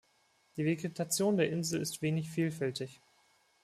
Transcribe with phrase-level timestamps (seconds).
[0.57, 2.99] Die Vegetation der Insel ist wenig vielfältig.